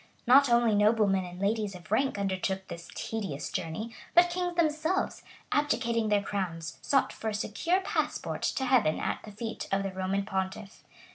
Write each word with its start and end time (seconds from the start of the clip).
Not 0.25 0.49
only 0.49 0.73
noblemen 0.73 1.25
and 1.25 1.39
ladies 1.39 1.75
of 1.75 1.91
rank 1.91 2.17
undertook 2.17 2.67
this 2.67 2.87
tedious 2.95 3.51
journey,[] 3.51 3.93
but 4.15 4.31
kings 4.31 4.55
themselves, 4.55 5.21
abdicating 5.51 6.09
their 6.09 6.23
crowns, 6.23 6.79
sought 6.81 7.13
for 7.13 7.29
a 7.29 7.35
secure 7.35 7.81
passport 7.81 8.41
to 8.41 8.65
heaven 8.65 8.99
at 8.99 9.19
the 9.25 9.31
feet 9.31 9.67
of 9.71 9.83
the 9.83 9.91
Roman 9.91 10.25
pontiff. 10.25 10.83